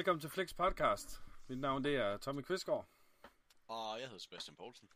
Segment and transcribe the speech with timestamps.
[0.00, 1.20] Velkommen til Flex Podcast.
[1.48, 2.88] Mit navn det er Tommy Kvistgaard.
[3.68, 4.88] Og jeg hedder Sebastian Poulsen.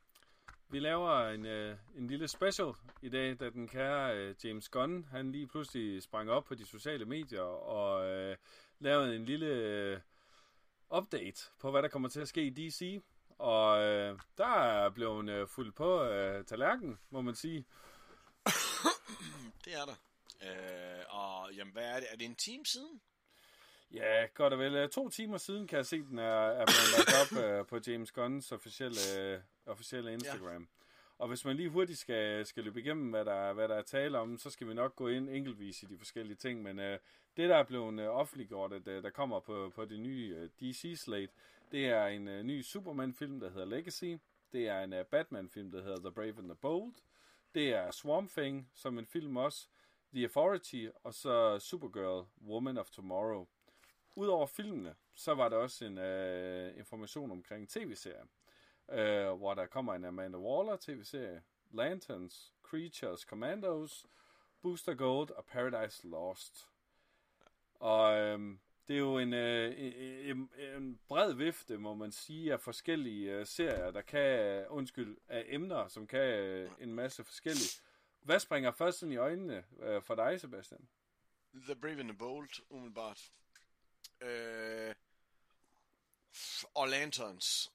[0.68, 2.72] Vi laver en, øh, en lille special
[3.02, 6.66] i dag, da den kære øh, James Gunn, han lige pludselig sprang op på de
[6.66, 8.36] sociale medier og øh,
[8.78, 10.00] lavede en lille øh,
[10.96, 13.02] update på, hvad der kommer til at ske i DC.
[13.38, 17.64] Og øh, der er blevet øh, fuldt på øh, tallerken, må man sige.
[19.64, 19.96] Det er der.
[20.42, 22.06] Øh, og jamen, hvad er det?
[22.10, 23.00] Er det en time siden?
[23.92, 24.90] Ja, godt og vel.
[24.90, 27.90] To timer siden kan jeg se, at den er, er blevet lagt op uh, på
[27.90, 29.00] James Gunns officielle,
[29.34, 30.62] uh, officielle Instagram.
[30.62, 30.84] Ja.
[31.18, 34.18] Og hvis man lige hurtigt skal, skal løbe igennem, hvad der, hvad der er tale
[34.18, 36.62] om, så skal vi nok gå ind enkeltvis i de forskellige ting.
[36.62, 36.84] Men uh,
[37.36, 40.68] det, der er blevet uh, offentliggjort, at uh, der kommer på, på det nye uh,
[40.68, 41.32] DC-slate,
[41.72, 44.14] det er en uh, ny Superman-film, der hedder Legacy.
[44.52, 46.92] Det er en uh, Batman-film, der hedder The Brave and the Bold.
[47.54, 49.68] Det er Swamp Thing, som en film også.
[50.14, 53.46] The Authority, og så Supergirl, Woman of Tomorrow.
[54.16, 58.24] Udover filmene, så var der også en uh, information omkring tv-serier,
[58.88, 64.06] uh, hvor der kommer en Amanda Waller tv-serie, Lanterns, Creatures, Commandos,
[64.62, 66.68] Booster Gold og Paradise Lost.
[67.74, 69.80] Og um, det er jo en, uh,
[70.30, 75.44] en, en bred vifte, må man sige, af forskellige uh, serier, der kan, undskyld, af
[75.48, 77.82] emner, som kan uh, en masse forskellige.
[78.20, 80.88] Hvad springer først ind i øjnene uh, for dig, Sebastian?
[81.54, 83.32] The Brave and the Bold, umiddelbart.
[84.24, 84.94] Øh,
[86.74, 87.72] og Lanterns.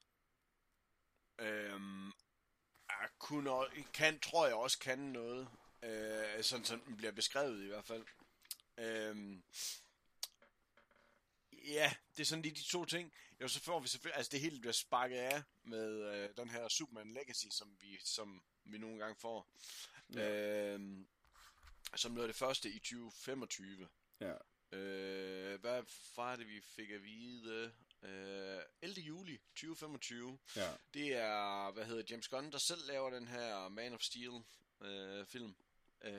[1.40, 1.82] Øh,
[2.90, 3.48] er kun,
[3.94, 5.50] kan, tror jeg også kan noget.
[5.84, 8.06] Øh, sådan som den bliver beskrevet i hvert fald.
[8.78, 9.38] Øh,
[11.52, 13.14] ja, det er sådan lige de to ting.
[13.42, 16.68] Jo, så får vi selvfølgelig, altså det hele bliver sparket af med øh, den her
[16.68, 19.48] Superman Legacy, som vi, som vi nogle gange får.
[20.14, 20.30] Ja.
[20.32, 21.06] Øh,
[21.96, 23.88] som noget af det første i 2025.
[24.20, 24.34] Ja.
[24.72, 25.84] Øh, hvad
[26.16, 27.72] var det, vi fik at vide?
[28.04, 29.02] Øh, 11.
[29.02, 30.38] juli 2025.
[30.56, 30.70] Ja.
[30.94, 34.44] Det er, hvad hedder James Gunn, der selv laver den her Man of Steel
[34.82, 35.56] øh, film.
[36.02, 36.12] Øh,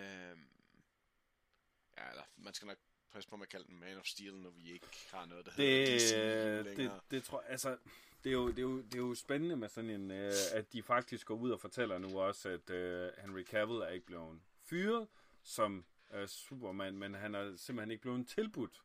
[1.96, 2.78] ja, eller man skal nok
[3.12, 5.52] passe på med at kalde den Man of Steel, når vi ikke har noget, der
[5.52, 7.76] det, hedder DC det, det tror altså,
[8.24, 10.72] det er, jo, det, er jo, det er jo spændende med sådan en, øh, at
[10.72, 14.40] de faktisk går ud og fortæller nu også, at øh, Henry Cavill er ikke blevet
[14.64, 15.08] fyret
[15.42, 15.84] som
[16.14, 18.82] øh, Superman, men han er simpelthen ikke blevet tilbudt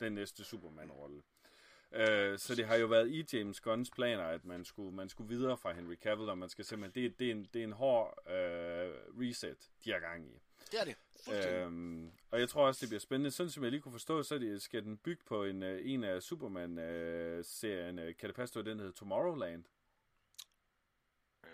[0.00, 1.22] den næste Superman-rolle.
[1.92, 5.28] Øh, så det har jo været i James Gunns planer, at man skulle, man skulle
[5.28, 7.72] videre fra Henry Cavill, og man skal simpelthen, det, det, er, en, det er en
[7.72, 10.40] hård øh, reset, de har gang i.
[10.70, 10.96] Det er det.
[11.46, 13.30] Øhm, og jeg tror også, det bliver spændende.
[13.30, 16.22] Sådan som jeg lige kunne forstå, så det, skal den bygge på en, en af
[16.22, 17.96] Superman-serien.
[17.96, 19.64] Kan det passe, at den hedder Tomorrowland?
[21.44, 21.50] Øh,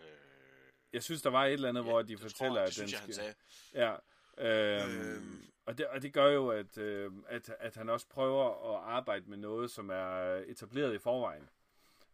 [0.92, 3.08] Jeg synes, der var et eller andet, ja, hvor de fortæller, tror jeg, at den
[3.08, 3.34] jeg, skal...
[3.74, 3.96] Ja,
[4.38, 5.44] øhm, Øhm.
[5.66, 9.30] og, det, og det gør jo, at, øh, at, at han også prøver at arbejde
[9.30, 11.48] med noget, som er etableret i forvejen.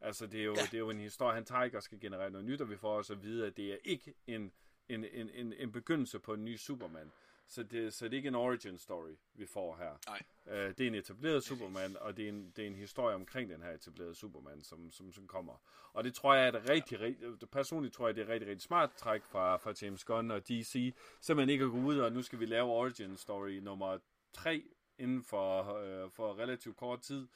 [0.01, 0.63] Altså, det er jo, Ja.
[0.63, 2.77] det er jo en historie, han tager ikke og skal generere noget nyt, og vi
[2.77, 4.53] får også at vide, at det er ikke en,
[4.89, 7.13] en, en, en, en begyndelse på en ny Superman.
[7.49, 9.99] Så det, så det er ikke en origin story, vi får her.
[10.07, 10.23] Nej.
[10.47, 13.51] Øh, det er en etableret Superman, og det er en, det er en historie omkring
[13.51, 15.63] den her etablerede Superman, som, som, som kommer.
[15.93, 18.49] Og det tror jeg er et rigtig, rigtig, personligt tror jeg, det er et rigtig,
[18.49, 22.13] rigtig smart træk fra, fra James Gunn og DC, simpelthen ikke at gå ud og
[22.13, 23.99] nu skal vi lave origin story nummer
[24.33, 24.63] 3
[24.99, 27.29] inden for, øh, for relativt kort tid.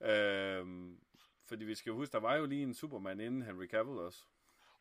[0.00, 0.66] Øh,
[1.44, 4.24] fordi vi skal huske, der var jo lige en Superman inden Henry Cavill også.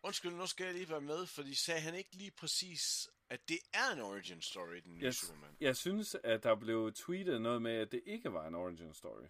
[0.04, 3.60] Undskyld, nu skal jeg lige være med, fordi sagde han ikke lige præcis, at det
[3.74, 5.58] er en origin story, den nye Jeg, Superman?
[5.60, 9.26] jeg synes, at der blev tweetet noget med, at det ikke var en origin story.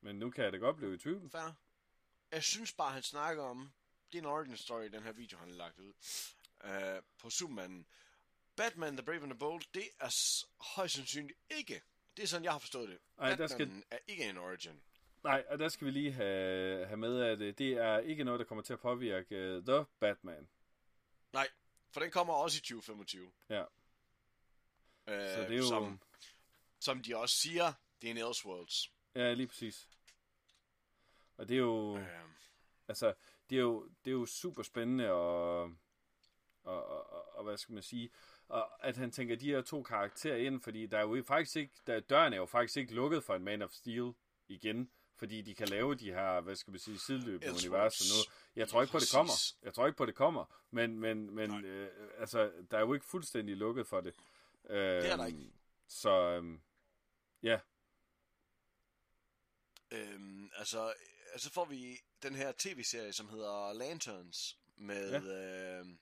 [0.00, 1.30] Men nu kan jeg da godt blive i tvivl.
[1.30, 1.52] Fair.
[2.32, 3.72] Jeg synes bare, han snakker om,
[4.12, 5.92] det er en origin story, den her video, han har lagt ud
[6.64, 7.86] uh, på Superman.
[8.56, 10.44] Batman, The Brave and the Bold, det er
[10.74, 11.82] højst sandsynligt ikke.
[12.16, 12.98] Det er sådan, jeg har forstået det.
[13.18, 14.80] Ej, der Batman skal- er ikke en origin.
[15.22, 18.38] Nej, og der skal vi lige have, have med, at øh, det er ikke noget,
[18.38, 20.48] der kommer til at påvirke uh, The Batman.
[21.32, 21.48] Nej,
[21.90, 23.30] for den kommer også i 2025.
[23.48, 23.64] Ja,
[25.06, 25.68] Uh, så det er jo...
[25.68, 26.00] som,
[26.80, 27.72] som de også siger,
[28.02, 28.92] det er en Elseworlds.
[29.14, 29.88] Ja, lige præcis.
[31.36, 31.92] Og det er jo...
[31.92, 32.00] Uh,
[32.90, 33.14] Altså,
[33.50, 35.62] det er jo, det er jo super spændende og,
[36.62, 38.10] og, og, og, hvad skal man sige,
[38.48, 41.74] og at han tænker de her to karakterer ind, fordi der er jo faktisk ikke,
[41.86, 44.12] der, døren er jo faktisk ikke lukket for en Man of Steel
[44.48, 44.90] igen,
[45.20, 48.32] fordi de kan lave de her, hvad skal man sige, sideløbende universer nu.
[48.56, 49.32] Jeg tror ikke på, det kommer.
[49.62, 51.62] Jeg tror ikke på, det kommer, men, men, men Nej.
[51.62, 54.14] øh, altså, der er jo ikke fuldstændig lukket for det.
[54.70, 55.52] Øh, er der ikke.
[55.88, 56.60] Så, øhm,
[57.42, 57.58] ja,
[59.90, 60.94] Øhm, altså,
[61.32, 65.78] altså får vi den her tv-serie, som hedder Lanterns, med, ja.
[65.78, 65.98] øhm,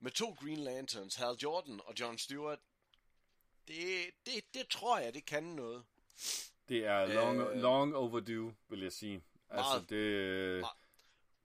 [0.00, 2.58] med to Green Lanterns, Hal Jordan og John Stewart.
[3.68, 5.84] Det, det, det tror jeg, det kan noget.
[6.68, 9.22] Det er long, øh, long overdue, vil jeg sige.
[9.50, 10.76] Altså, meget, det, meget.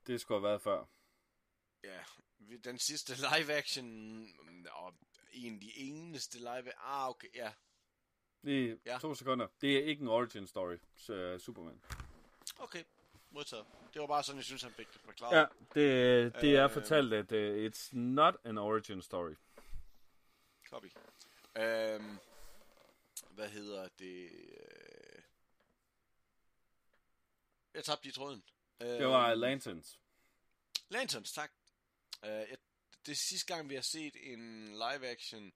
[0.07, 0.85] det skulle have været før.
[1.83, 1.99] Ja,
[2.63, 4.27] den sidste live action,
[4.71, 4.93] og
[5.33, 6.71] egentlig eneste live...
[6.77, 7.51] Ah, okay, ja.
[8.43, 8.97] Det er ja.
[8.97, 9.47] to sekunder.
[9.61, 11.81] Det er ikke en origin story, så Superman.
[12.59, 12.83] Okay,
[13.31, 13.65] modtaget.
[13.93, 15.37] Det var bare sådan, jeg synes, han fik det forklaret.
[15.37, 15.45] Ja,
[15.81, 19.33] det, det er øh, fortalt, at uh, it's not an origin story.
[20.69, 20.87] Copy.
[21.55, 22.19] Um,
[23.29, 24.29] hvad hedder det?
[27.81, 28.43] Jeg tabte i tråden.
[28.79, 29.99] Det var Lanterns.
[30.89, 31.51] Lanterns, tak.
[32.23, 32.29] Uh,
[33.05, 35.53] det er sidste gang, vi har set en live action,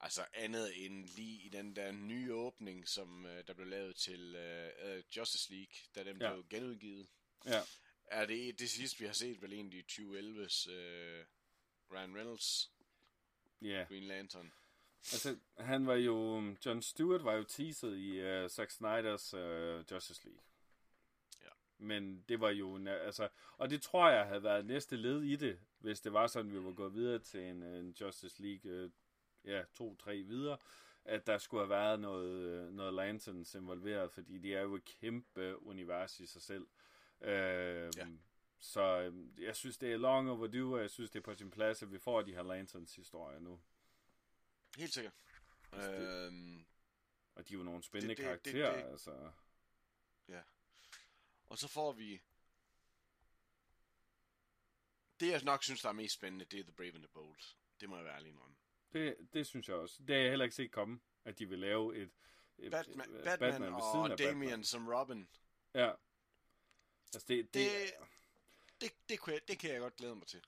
[0.00, 4.34] altså andet end lige i den der nye åbning, som uh, der blev lavet til
[4.34, 6.32] uh, uh, Justice League, da den ja.
[6.32, 7.08] blev genudgivet.
[7.46, 7.62] Ja.
[8.06, 11.24] Er det det sidste, vi har set, vel egentlig 2011's uh,
[11.92, 12.70] Ryan Reynolds
[13.62, 13.88] yeah.
[13.88, 14.52] Green Lantern?
[15.12, 20.24] Altså, han var jo, John Stewart var jo teaset i uh, Zack Snyder's uh, Justice
[20.24, 20.42] League.
[21.78, 25.58] Men det var jo, altså, og det tror jeg havde været næste led i det,
[25.78, 28.90] hvis det var sådan, vi var gået videre til en, en Justice League, uh,
[29.44, 30.58] ja, to-tre videre,
[31.04, 35.62] at der skulle have været noget, noget Lanterns involveret, fordi de er jo et kæmpe
[35.62, 36.66] univers i sig selv.
[37.20, 38.06] Uh, ja.
[38.58, 41.82] Så jeg synes, det er long overdue, og jeg synes, det er på sin plads,
[41.82, 43.60] at vi får de her Lanterns historier nu.
[44.76, 45.12] Helt sikkert.
[45.72, 46.66] Øhm,
[47.34, 49.30] og de er jo nogle spændende det, det, karakterer, det, det, altså.
[50.28, 50.40] Ja.
[51.48, 52.22] Og så får vi...
[55.20, 57.54] Det, jeg nok synes, der er mest spændende, det er The Brave and the Bold.
[57.80, 58.56] Det må jeg være ærlig om.
[58.92, 60.02] Det, det synes jeg også.
[60.02, 62.10] Det er jeg heller ikke set komme, at de vil lave et...
[62.58, 64.64] et Batman, et, Batman, Batman og Damian Batman.
[64.64, 65.28] som Robin.
[65.74, 65.92] Ja.
[67.14, 67.54] Altså, det...
[67.54, 67.92] Det, det,
[68.80, 70.42] det, det, det, det kan jeg godt glæde mig til.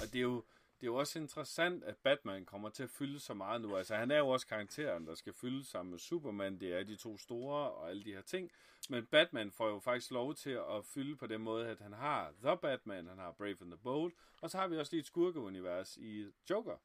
[0.00, 0.44] Og det er jo
[0.84, 3.76] det er jo også interessant, at Batman kommer til at fylde så meget nu.
[3.76, 6.60] Altså, han er jo også karakteren, der skal fylde sammen med Superman.
[6.60, 8.50] Det er de to store og alle de her ting.
[8.88, 12.32] Men Batman får jo faktisk lov til at fylde på den måde, at han har
[12.42, 15.06] The Batman, han har Brave and the Bold, og så har vi også lige et
[15.06, 16.76] skurkeunivers i Joker.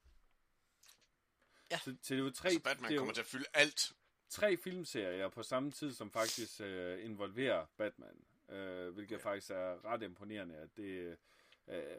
[1.71, 1.77] Ja.
[1.77, 3.93] Så, så det er jo tre, altså Batman det er kommer til at fylde alt.
[4.29, 8.25] Tre filmserier på samme tid, som faktisk øh, involverer Batman.
[8.49, 9.29] Øh, hvilket ja.
[9.29, 11.17] faktisk er ret imponerende, at det Øh,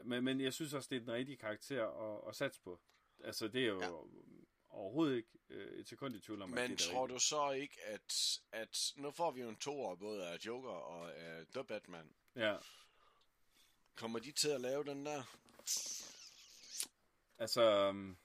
[0.03, 2.79] men, men jeg synes også, det er den rigtige karakter at, at satse på.
[3.23, 3.89] Altså, det er jo ja.
[4.69, 7.15] overhovedet ikke øh, et sekund i tvivl om, Men det tror rigtigt.
[7.15, 11.13] du så ikke, at, at nu får vi jo en toer både af Joker og
[11.13, 12.09] af The Batman.
[12.35, 12.57] Ja.
[13.95, 15.23] Kommer de til at lave den der?
[17.37, 17.89] Altså...
[17.89, 18.17] Um...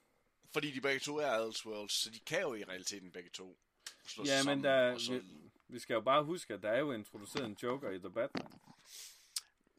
[0.52, 3.58] Fordi de begge to er Elseworlds, så de kan jo i realiteten begge to
[4.06, 5.12] slå Ja, men der, så...
[5.12, 5.22] vi,
[5.69, 8.60] vi skal jo bare huske, at der er jo introduceret en Joker i The Batman.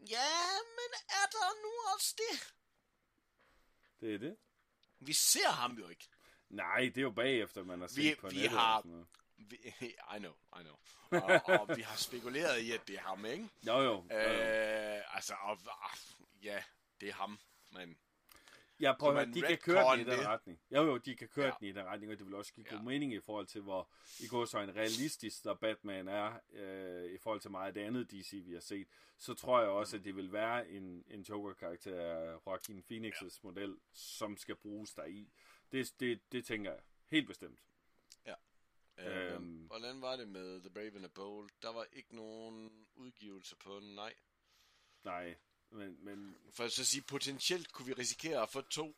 [0.10, 0.40] Ja,
[0.78, 2.54] men er der nu også det?
[4.00, 4.38] Det er det.
[5.00, 6.08] Vi ser ham jo ikke.
[6.50, 8.92] Nej, det er jo bagefter, man har set vi, på vi nettet har, og sådan
[8.92, 9.08] noget.
[9.38, 9.58] Vi,
[10.16, 10.76] I know, I know.
[11.12, 13.50] og, og vi har spekuleret i, at det er ham, ikke?
[13.68, 14.06] Jo, jo.
[14.12, 14.18] jo, jo.
[14.18, 15.60] Øh, altså, og,
[16.44, 16.64] ja,
[17.02, 17.40] det er ham,
[17.72, 17.98] men
[18.80, 20.60] Ja, prøv at de kan køre den i den retning.
[20.72, 21.52] Jo, jo, de kan køre ja.
[21.60, 22.76] den i den retning, og det vil også give ja.
[22.76, 27.12] god mening i forhold til, hvor i går så en realistisk, der Batman er, øh,
[27.12, 29.98] i forhold til meget af det andet DC, vi har set, så tror jeg også,
[29.98, 33.30] at det vil være en, en Joker-karakter af Joaquin Phoenix' ja.
[33.44, 35.32] model, som skal bruges der i.
[35.72, 37.60] Det, det, det tænker jeg helt bestemt.
[38.26, 38.34] Ja.
[38.98, 41.50] Øhm, øhm, hvordan var det med The Brave and the Bold?
[41.62, 44.14] Der var ikke nogen udgivelse på nej.
[45.04, 45.36] Nej,
[45.72, 46.38] men, men...
[46.52, 48.96] For så at sige, potentielt kunne vi risikere at få to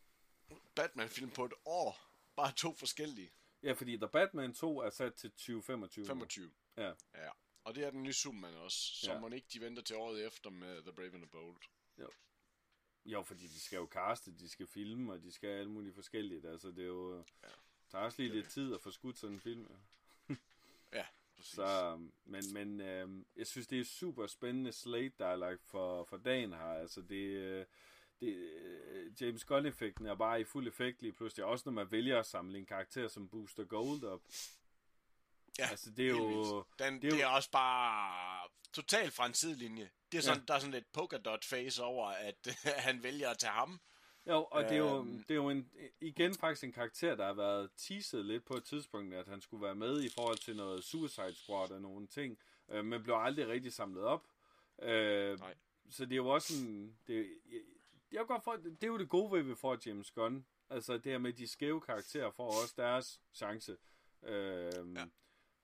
[0.75, 1.99] Batman-film på et år.
[2.35, 3.31] Bare to forskellige.
[3.63, 6.05] Ja, fordi The Batman 2 er sat til 2025.
[6.05, 6.51] 25.
[6.77, 6.93] Ja.
[7.15, 7.29] Ja.
[7.63, 8.77] Og det er den nye Superman også.
[8.77, 9.19] Så ja.
[9.19, 11.61] må ikke de venter til året efter med The Brave and the Bold.
[11.97, 12.09] Jo.
[13.05, 16.49] Jo, fordi de skal jo caste, de skal filme, og de skal alle mulige forskellige.
[16.49, 17.17] Altså, det er jo...
[17.17, 17.49] Ja.
[17.89, 19.61] tager også lige lidt tid at få skudt sådan en film.
[19.61, 19.75] ja,
[21.39, 21.55] præcis.
[21.55, 26.03] Så, men men øh, jeg synes, det er super spændende slate, der er lagt for,
[26.03, 26.73] for dagen her.
[26.81, 27.65] Altså, det, øh,
[28.19, 31.45] det, øh, James Gunn-effekten er bare i fuld effekt lige pludselig.
[31.45, 34.21] Også når man vælger at samle en karakter som Booster Gold op.
[35.59, 36.65] Ja, altså, det er jo...
[36.79, 37.35] Den, det, er, det er jo...
[37.35, 39.89] også bare totalt fra en sidelinje.
[40.11, 40.45] Det er sådan, ja.
[40.47, 42.47] Der er sådan lidt polka dot face over, at
[42.87, 43.79] han vælger at tage ham.
[44.27, 45.23] Jo, og det er jo, øhm.
[45.23, 45.69] det er jo en,
[46.01, 49.63] igen faktisk en karakter, der har været teaset lidt på et tidspunkt, at han skulle
[49.63, 52.37] være med i forhold til noget Suicide Squad og nogle ting,
[52.69, 54.27] øh, men blev aldrig rigtig samlet op.
[54.81, 55.55] Øh, Nej.
[55.89, 56.97] Så det er jo også en...
[57.07, 57.59] Det, jeg,
[58.11, 60.45] jeg godt for, det er jo det gode ved, at vi får James Gunn.
[60.69, 63.77] Altså det her med de skæve karakterer får også deres chance.
[64.23, 65.05] Øh, ja.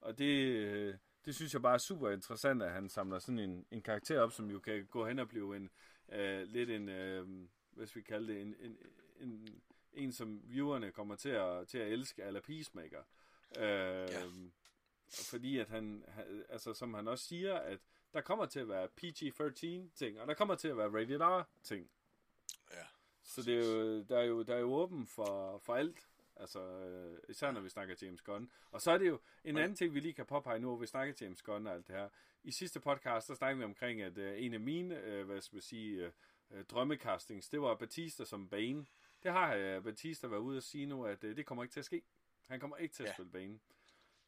[0.02, 3.82] Og det, det synes jeg bare er super interessant, at han samler sådan en, en
[3.82, 5.70] karakter op, som jo kan gå hen og blive en
[6.10, 6.90] øh, lidt en...
[6.90, 7.28] Øh,
[7.86, 8.78] skal vi kalde det, en, en,
[9.20, 9.62] en,
[9.94, 13.04] en som viewerne kommer til at, til at elske, eller Peacemaker.
[13.58, 14.24] Øh, ja.
[15.10, 16.06] fordi at han,
[16.50, 17.80] altså som han også siger, at
[18.14, 21.50] der kommer til at være PG-13 ting, og der kommer til at være rated R
[21.64, 21.90] ting.
[22.72, 22.86] Ja.
[23.24, 26.08] Så det er jo, der, er jo, der er jo åben for, for alt.
[26.36, 28.52] Altså, øh, især når vi snakker James Gunn.
[28.72, 30.88] Og så er det jo en anden ting, vi lige kan påpege nu, hvor vi
[30.88, 32.10] snakker James Gunn og alt det her.
[32.44, 35.56] I sidste podcast, der snakkede vi omkring, at øh, en af mine, øh, hvad skal
[35.56, 36.12] man sige,
[36.52, 38.86] øh, drømmecastings, det var Batista som Bane.
[39.24, 41.80] Det har øh, Batista været ude at sige nu, at øh, det kommer ikke til
[41.80, 42.04] at ske.
[42.48, 43.14] Han kommer ikke til at Ja.
[43.14, 43.60] spille Bane.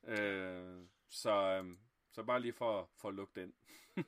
[0.03, 1.77] Øh, så, øh,
[2.11, 3.55] så bare lige for, for at lukke den.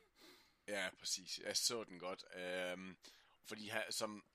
[0.67, 1.39] Ja, præcis.
[1.39, 2.25] Jeg så den godt.
[2.35, 2.97] Øhm,
[3.43, 4.25] fordi han, som,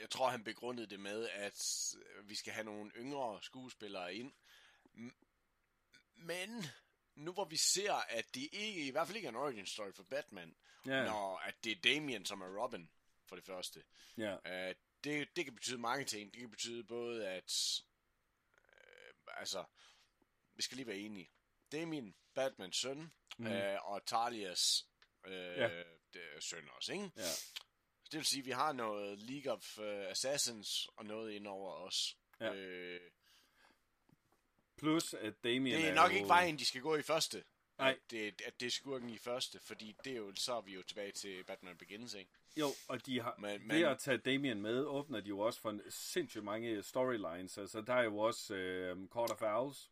[0.00, 4.32] jeg tror, han begrundede det med, at vi skal have nogle yngre skuespillere ind.
[6.16, 6.64] Men
[7.14, 9.92] nu hvor vi ser, at det ikke, i hvert fald ikke er en origin story
[9.92, 12.90] for Batman, Ja, når at det er Damien, som er Robin,
[13.28, 13.84] for det første.
[14.18, 14.34] ja,
[14.70, 14.74] Uh,
[15.04, 16.32] det, det kan betyde mange ting.
[16.32, 17.52] Det kan betyde både, at...
[18.54, 19.64] Uh, altså,
[20.54, 21.30] vi skal lige være enige.
[21.72, 23.46] Damien, Batmans søn, Mm.
[23.46, 24.86] uh, og Talias
[25.26, 25.68] Ja.
[25.68, 26.40] ja.
[26.40, 27.10] søn også, ikke?
[27.16, 27.22] ja.
[28.10, 31.72] Det vil sige, at vi har noget League of uh, Assassins og noget ind over
[31.74, 32.16] os.
[32.40, 32.54] Ja.
[32.54, 33.10] Øh,
[34.80, 36.16] Plus, at Damien det er er nok jo...
[36.16, 37.42] ikke vejen, de skal gå i første.
[37.78, 37.90] Nej.
[37.90, 40.74] At det, at det er skurken i første, fordi det er jo, så er vi
[40.74, 42.30] jo tilbage til Batman Begins, ikke?
[42.56, 45.60] Jo, og de har, men, men- ved at tage Damien med, åbner de jo også
[45.60, 47.58] for en sindssygt mange storylines.
[47.58, 49.90] Altså, der er jo også øh, Court of Owls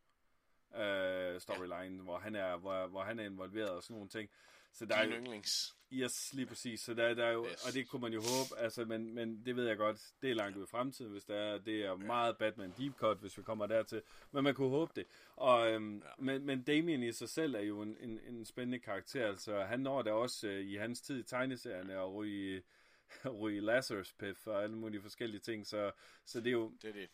[0.76, 2.02] øh, storyline, ja.
[2.02, 4.30] hvor, han er, hvor, hvor han er involveret og sådan nogle ting.
[4.72, 5.76] Så der er Din jo, yndlings.
[5.92, 6.80] yes, lige præcis.
[6.80, 7.66] Så der, der er jo, Yes.
[7.66, 10.34] og det kunne man jo håbe, altså, men, men det ved jeg godt, det er
[10.34, 13.42] langt ud i fremtiden, hvis der er, det er meget Batman deep cut, hvis vi
[13.42, 14.02] kommer dertil.
[14.32, 15.06] Men man kunne håbe det.
[15.36, 16.10] Og, øhm, ja.
[16.18, 19.26] men, men Damien i sig selv er jo en, en, en spændende karakter.
[19.28, 22.62] Altså, han når da også øh, i hans tid i tegneserierne at ryge,
[23.40, 25.66] ryge Lazarus Piff og alle mulige forskellige ting.
[25.66, 25.92] Så,
[26.24, 27.08] så det er jo, Det er det.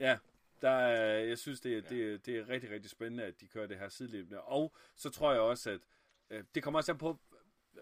[0.00, 0.18] ja,
[0.62, 3.46] der er, jeg synes, det, er- det, er- det er rigtig, rigtig spændende, at de
[3.48, 4.40] kører det her sideløbende.
[4.40, 5.80] Og så tror jeg også, at
[6.30, 7.18] øh, det kommer også an på,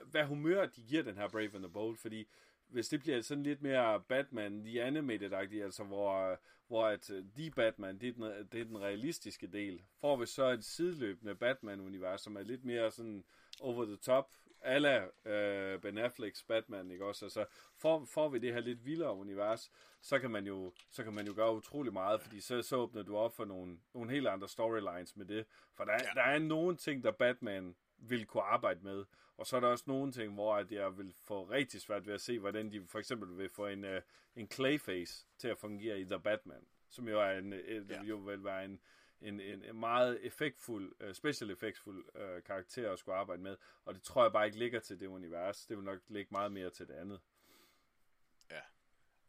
[0.04, 2.28] hvad humør de giver den her Brave and the Bold, fordi
[2.68, 7.50] hvis det bliver sådan lidt mere Batman, The Animated-agtigt, altså hvor, hvor at øh, The
[7.50, 12.20] Batman, det er, den, det er den realistiske del, får vi så et sideløbende Batman-univers,
[12.20, 13.24] som er lidt mere sådan
[13.60, 17.24] over the top, ala øh, Ben Afflecks Batman, ikke også?
[17.24, 17.44] Altså,
[17.76, 19.70] får, får vi det her lidt vildere univers,
[20.00, 23.02] så kan man jo, så kan man jo gøre utrolig meget, fordi så, så åbner
[23.02, 25.46] du op for nogle, nogle helt andre storylines med det.
[25.74, 29.04] For der, der er nogle ting, der Batman vil kunne arbejde med,
[29.36, 32.14] og så er der også nogle ting, hvor at jeg vil få rigtig svært ved
[32.14, 33.90] at se, hvordan de for eksempel vil få en, uh,
[34.36, 38.02] en Clayface til at fungere i The Batman, som jo, er en, et, Ja.
[38.02, 38.80] jo vil være en,
[39.20, 44.02] en, en, meget effektfuld, uh, special effectful uh, karakter at skulle arbejde med, og det
[44.02, 45.66] tror jeg bare ikke ligger til det univers.
[45.66, 47.20] Det vil nok ligge meget mere til det andet.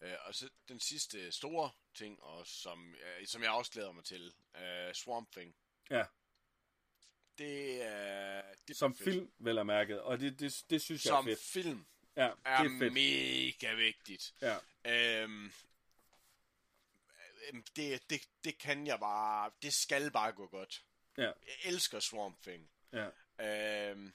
[0.02, 4.04] Øh, og så den sidste store ting, og som, øh, som jeg også glæder mig
[4.04, 5.56] til, øh, Swamp Thing.
[5.90, 6.06] Ja.
[7.38, 8.42] Det er...
[8.68, 9.10] Det Som fedt.
[9.10, 11.40] film, vel er mærket, og det, det, det synes jeg er Som fedt.
[11.40, 12.94] film Ja, er, det er fedt.
[12.94, 14.34] mega vigtigt.
[14.42, 14.58] Ja,
[15.24, 15.52] øhm,
[17.76, 19.52] det, det, det kan jeg bare...
[19.62, 20.84] Det skal bare gå godt.
[21.18, 21.34] ja, Jeg
[21.66, 22.70] elsker Swamp Thing.
[22.94, 23.08] ja.
[23.92, 24.14] Øhm,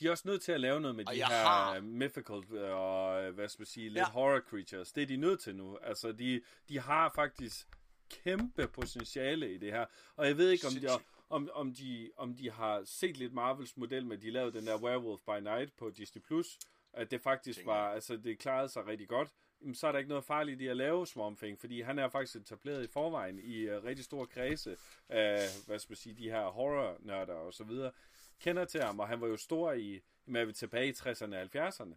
[0.00, 3.34] De er også nødt til at lave noget med de her har- mythical og, øh,
[3.34, 4.10] hvad skal man sige, lidt Ja.
[4.10, 4.92] horror creatures.
[4.92, 5.76] Det er de nødt til nu.
[5.78, 7.66] Altså, de, de har faktisk
[8.10, 9.86] kæmpe potentiale i det her.
[10.16, 10.88] Og jeg ved ikke, om de,
[11.30, 14.78] om, om, de, om de har set lidt Marvels model med, de lavede den der
[14.82, 16.58] Werewolf by Night på Disney+, Plus,
[16.92, 19.28] at det faktisk var, altså det klarede sig rigtig godt.
[19.60, 22.08] Jamen, så er der ikke noget farligt i at lave Swamp Thing, fordi han er
[22.08, 24.76] faktisk etableret i forvejen i uh, rigtig store kredse
[25.08, 27.92] af, hvad skal man sige, de her horror-nørder og så videre,
[28.40, 31.42] kender til ham, og han var jo stor i, med vi tilbage i 60'erne og
[31.42, 31.94] 70'erne.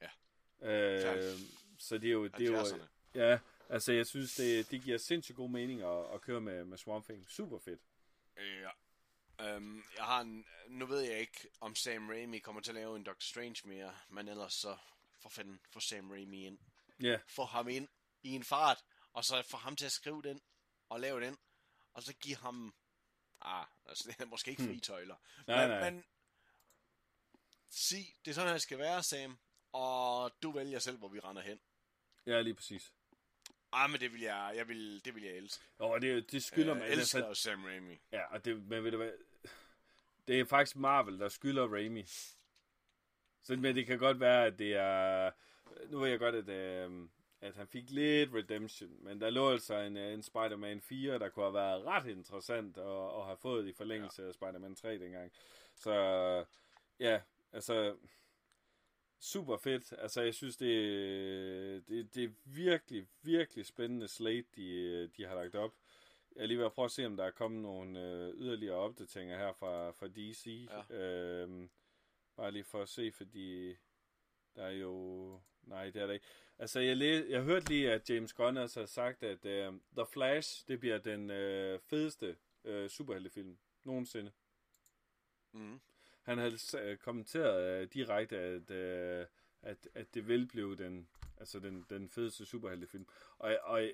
[0.00, 0.10] Ja.
[0.72, 1.38] Øh,
[1.78, 2.86] så det er jo, det er jo, 70'erne.
[3.14, 3.38] ja,
[3.68, 7.04] altså jeg synes, det, det giver sindssygt god mening at, at køre med, med Swamp
[7.04, 7.30] Thing.
[7.30, 7.80] Super fedt.
[8.36, 8.68] Ja.
[9.40, 12.96] Øhm, jeg har en, nu ved jeg ikke, om Sam Raimi kommer til at lave
[12.96, 14.76] en Doctor Strange mere, men ellers så
[15.22, 16.58] for fanden, få Sam Raimi ind.
[17.02, 17.88] Ja, Få ham ind
[18.22, 20.40] i en fart, og så få ham til at skrive den,
[20.88, 21.38] og lave den,
[21.92, 22.74] og så give ham,
[23.40, 25.16] ah, altså det er måske ikke fri tøjler,
[25.46, 25.90] Nej, men, nej.
[25.90, 26.04] men
[27.70, 29.38] sig, det er sådan, det skal være, Sam,
[29.72, 31.60] og du vælger selv, hvor vi render hen.
[32.26, 32.92] ja lige præcis.
[33.72, 35.64] Ah, men det vil jeg, jeg vil, det vil jeg elske.
[35.78, 36.82] Og det, det skylder man.
[36.82, 37.98] Jeg elsker altså, Sam Raimi.
[38.12, 39.12] Ja, og det, men ved du hvad,
[40.28, 42.04] det er faktisk Marvel, der skylder Raimi.
[43.42, 45.30] Så, men det kan godt være, at det er,
[45.90, 47.08] nu ved jeg godt, at, øh,
[47.40, 51.28] at han fik lidt redemption, men der lå altså en, øh, en Spider-Man 4, der
[51.28, 54.28] kunne have været ret interessant at, at have fået i forlængelse ja.
[54.28, 55.32] af Spider-Man 3 dengang.
[55.74, 55.94] Så
[57.00, 57.20] ja,
[57.52, 57.96] altså
[59.20, 59.94] super fedt.
[59.98, 65.54] Altså jeg synes, det, det, det er virkelig, virkelig spændende slate, de, de har lagt
[65.54, 65.72] op.
[66.40, 68.76] Jeg er lige ved at prøve at se, om der er kommet nogle øh, yderligere
[68.76, 70.68] opdateringer her fra, fra DC.
[70.70, 70.96] Ja.
[70.96, 71.70] Øhm,
[72.36, 73.76] bare lige for at se, fordi
[74.54, 75.40] der er jo...
[75.62, 76.26] Nej, det er der ikke.
[76.58, 77.22] Altså, jeg, læ...
[77.28, 80.98] jeg hørte lige, at James Gunn også har sagt, at øh, The Flash, det bliver
[80.98, 84.32] den øh, fedeste øh, superheltefilm nogensinde.
[85.52, 85.80] Mm.
[86.22, 89.26] Han havde øh, kommenteret øh, direkte, at, øh,
[89.62, 93.06] at, at det vil blive den, altså den, den fedeste superheltefilm.
[93.38, 93.90] Og, og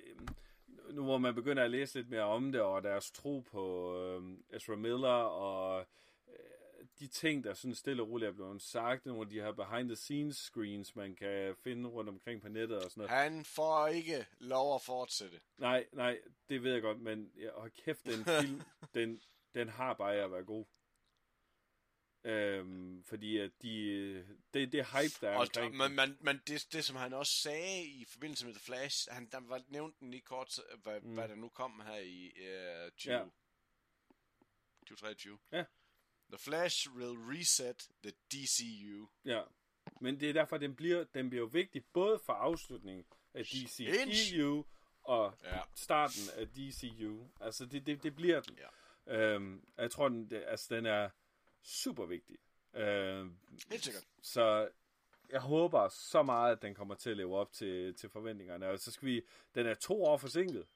[0.91, 4.21] nu hvor man begynder at læse lidt mere om det, og deres tro på øh,
[4.49, 5.85] Ezra Miller, og
[6.27, 9.51] øh, de ting, der sådan stille og roligt er blevet sagt, nogle af de her
[9.51, 13.11] behind-the-scenes screens, man kan finde rundt omkring på nettet og sådan noget.
[13.11, 15.39] Han får ikke lov at fortsætte.
[15.57, 16.19] Nej, nej,
[16.49, 18.61] det ved jeg godt, men ja, hold kæft, den film,
[18.95, 19.21] den,
[19.53, 20.65] den har bare at være god.
[22.23, 26.67] Øhm, fordi at de, det, det hype, der er Og, omkring men men, men det,
[26.73, 30.11] det, som han også sagde i forbindelse med The Flash, han, der var nævnt den
[30.11, 31.13] lige kort, hvad, Mm.
[31.13, 32.31] hvad der nu kom her i
[32.85, 33.19] uh, 20, Ja.
[33.19, 33.25] ja.
[34.87, 35.37] 2023.
[35.51, 35.63] Ja.
[36.29, 39.07] The Flash will reset the DCU.
[39.25, 39.43] Ja,
[40.01, 44.65] men det er derfor, den bliver, den bliver vigtig, både for afslutningen af DCEU
[45.03, 45.59] og Ja.
[45.75, 47.27] starten af DCU.
[47.41, 48.57] Altså, det, det, det bliver den.
[48.57, 49.17] Ja.
[49.17, 51.09] Øhm, jeg tror, den, det, altså, den er
[51.67, 52.37] super vigtig.
[52.73, 53.37] Øhm,
[53.69, 54.07] Helt sikkert.
[54.21, 54.69] Så
[55.29, 58.67] jeg håber så meget, at den kommer til at leve op til, til forventningerne.
[58.69, 59.21] Og så skal vi...
[59.55, 60.67] Den er to år forsinket.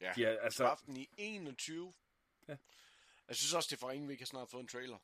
[0.00, 0.12] Ja.
[0.16, 0.64] De er, Altså...
[0.64, 1.94] aften i 21.
[2.48, 2.56] Ja.
[3.28, 4.98] Jeg synes også, det er for ingen, vi kan snart få en trailer.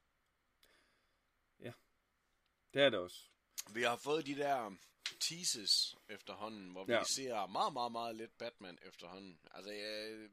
[2.75, 3.29] det er det også.
[3.73, 4.77] Vi har fået de der
[5.21, 6.99] teases efterhånden, hvor Ja.
[6.99, 9.39] vi ser meget, meget, meget lidt Batman efterhånden.
[9.51, 10.27] Altså, ja,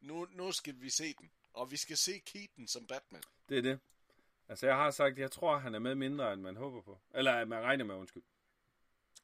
[0.00, 1.30] nu, nu skal vi se den.
[1.52, 3.22] Og vi skal se Keaton som Batman.
[3.48, 3.78] Det er det.
[4.48, 6.98] Altså, jeg har sagt, jeg tror, han er med mindre, end man håber på.
[7.14, 8.22] Eller, at man regner med, undskyld.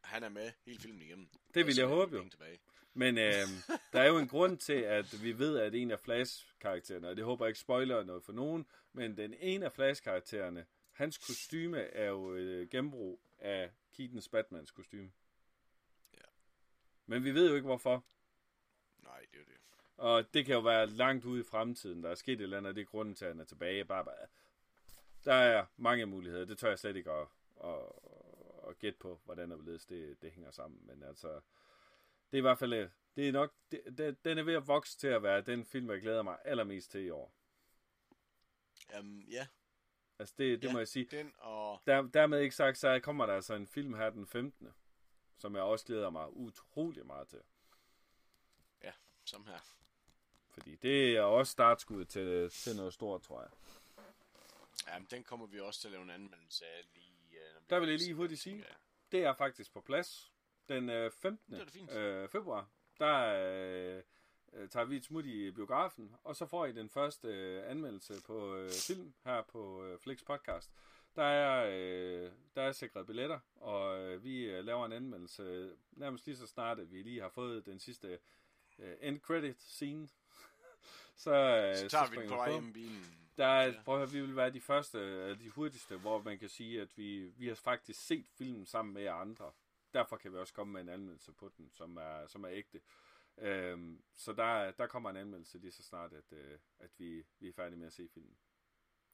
[0.01, 1.29] Han er med hele filmen igennem.
[1.55, 2.29] Det vil jeg håbe, jo.
[2.29, 2.59] Tilbage.
[2.95, 3.47] Men øh,
[3.93, 7.25] der er jo en grund til, at vi ved, at en af Flash-karaktererne, og det
[7.25, 12.07] håber jeg ikke spoiler noget for nogen, men den ene af Flash-karaktererne, hans kostyme er
[12.09, 15.13] jo øh, genbrug af Keatons Batmans kostyme.
[16.15, 16.25] Ja.
[17.07, 18.05] Men vi ved jo ikke, hvorfor.
[19.03, 19.61] Nej, det er jo det.
[19.97, 22.03] Og det kan jo være langt ude i fremtiden.
[22.03, 23.85] Der er sket et eller andet, og det er grunden til, at han er tilbage.
[23.85, 24.15] Bare, bare.
[25.25, 26.45] Der er mange muligheder.
[26.45, 27.27] Det tør jeg slet ikke at,
[27.65, 27.79] at,
[28.69, 30.81] at gætte på, hvordan og hvorledes det, det hænger sammen.
[30.87, 31.29] Men altså,
[32.31, 34.67] det er i hvert fald, øh, det er nok, det, det, den er ved at
[34.67, 37.33] vokse til at være den film, jeg glæder mig allermest til i år.
[39.01, 39.47] Um, ja,
[40.19, 40.73] Altså, det, det Ja.
[40.73, 41.05] må jeg sige.
[41.11, 41.83] den og...
[41.87, 44.69] Der, dermed ikke sagt, så kommer der altså en film her den 15.
[45.39, 47.41] Som jeg også glæder mig utrolig meget til.
[48.83, 48.93] Ja,
[49.25, 49.76] som her.
[50.59, 53.51] Fordi det er også startskud til, til noget stort, tror jeg.
[54.89, 57.07] Jamen, den kommer vi også til at lave en anmeldelse af lige...
[57.31, 58.75] Uh, når vi Der vil jeg lige hurtigt sige, Ja.
[59.13, 60.33] det er faktisk på plads.
[60.69, 61.55] Den øh, 15.
[61.55, 61.93] Det er da fint.
[61.93, 63.17] Øh, februar, der
[63.97, 64.03] øh,
[64.53, 68.15] øh, tager vi et smut i biografen, og så får I den første øh, anmeldelse
[68.27, 70.71] på øh, film her på øh, Flix Podcast.
[71.17, 75.71] Der er, øh, der er sikret billetter, og øh, vi øh, laver en anmeldelse øh,
[75.93, 78.19] nærmest lige så snart, at vi lige har fået den sidste
[78.79, 80.09] øh, end credit scene.
[81.25, 83.05] så, øh, Så tager vi den på vej hjem bilen.
[83.37, 83.83] Der er, Ja.
[83.85, 86.99] prøv at høre, vi vil være de første, de hurtigste, hvor man kan sige, at
[86.99, 89.53] vi, vi har faktisk set filmen sammen med jer andre.
[89.95, 92.81] Derfor kan vi også komme med en anmeldelse på den, som er, som er ægte.
[93.39, 97.49] Øhm, så der, der kommer en anmeldelse lige så snart, at, øh, at vi, vi
[97.49, 98.37] er færdige med at se filmen.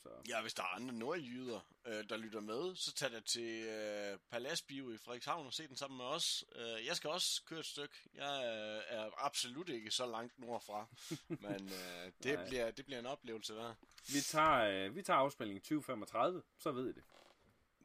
[0.03, 0.09] Så.
[0.29, 4.19] Ja, hvis der er andre nordjyder, øh, der lytter med, så tag dig til øh,
[4.31, 6.45] Paladsbio i Frederikshavn og se den sammen med os.
[6.57, 7.95] Øh, jeg skal også køre et stykke.
[8.15, 10.87] Jeg øh, er absolut ikke så langt nordfra,
[11.45, 12.49] men øh, det, Nej.
[12.49, 13.75] bliver, det bliver en oplevelse der.
[14.07, 17.03] Vi tager, øh, vi tager afspilning 2035, så ved I det.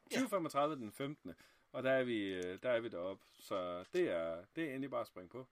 [0.03, 1.33] 2035 den 15.
[1.71, 3.23] Og der er vi, øh, der er vi deroppe.
[3.39, 5.47] Så det er, det er endelig bare at springe på.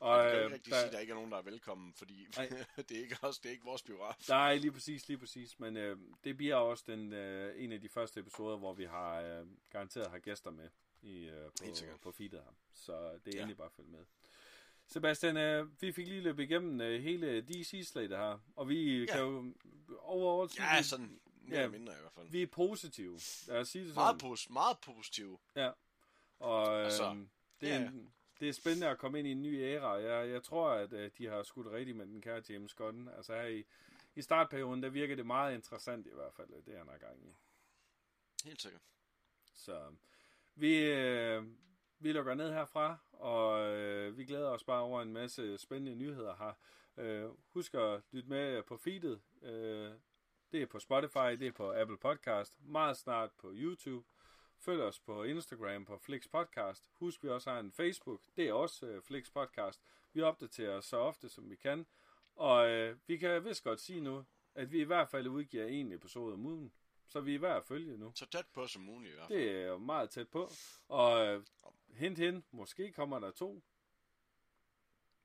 [0.00, 1.30] Og Og det kan jo øh, ikke rigtig der- sige, at der ikke er nogen,
[1.32, 2.26] der er velkommen, fordi
[2.88, 4.14] det er ikke os, det er ikke vores biograf.
[4.28, 5.58] Nej, lige præcis, lige præcis.
[5.60, 9.20] Men øh, det bliver også den, øh, en af de første episoder, hvor vi har
[9.20, 10.68] øh, garanteret har gæster med
[11.02, 12.52] i, øh, på, på feedet her.
[12.74, 12.92] Så
[13.24, 13.42] det er Ja.
[13.42, 14.04] endelig bare at følge med.
[14.86, 19.06] Sebastian, øh, vi fik lige løbet igennem øh, hele DC-slaget her, og vi Ja.
[19.12, 19.54] kan jo
[19.98, 21.68] overall sige, Ja, sådan mere Ja.
[21.68, 22.28] mindre i hvert fald.
[22.28, 23.20] vi er positive.
[23.48, 24.32] Lad os sige det Meget, sådan.
[24.32, 25.38] pos- meget positive.
[26.38, 27.24] Og øh, Altså,
[27.60, 27.86] det, er ja.
[27.86, 29.90] en, det er spændende at komme ind i en ny æra.
[29.90, 33.08] Jeg, jeg tror, at øh, de har skudt rigtigt med den kære James Gunn.
[33.08, 33.64] Altså her i,
[34.14, 37.34] i startperioden, der virker det meget interessant i hvert fald, det han har gang i.
[38.44, 38.82] Helt sikkert.
[39.54, 39.94] Så
[40.54, 41.44] vi, øh,
[41.98, 46.36] vi lukker ned herfra, og øh, vi glæder os bare over en masse spændende nyheder
[46.36, 46.52] her.
[46.96, 49.20] Øh, husk at lytte med på feedet.
[49.42, 49.92] Øh,
[50.52, 54.06] det er på Spotify, det er på Apple Podcast, meget snart på YouTube.
[54.60, 56.90] Følg os på Instagram på Flix Podcast.
[56.92, 58.20] Husk, vi også har en Facebook.
[58.36, 59.82] Det er også øh, Flix Podcast.
[60.12, 61.86] Vi opdaterer os så ofte, som vi kan.
[62.36, 65.92] Og øh, vi kan vist godt sige nu, at vi i hvert fald udgiver en
[65.92, 66.72] episode om ugen.
[67.06, 68.12] Så vi er værd at følge nu.
[68.14, 69.38] Så tæt på som muligt i hvert fald.
[69.38, 70.50] Det er meget tæt på.
[70.88, 71.44] Og øh,
[71.94, 73.62] hint, hint, måske kommer der to.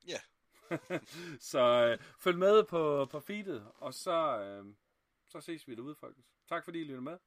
[0.07, 0.19] Ja.
[1.51, 4.73] så øh, følg med på, på feedet, og så, øh,
[5.27, 6.27] så ses vi derude, folkens.
[6.47, 7.17] Tak fordi I lyttede med.